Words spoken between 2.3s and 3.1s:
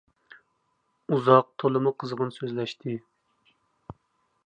سۆزلەشتى.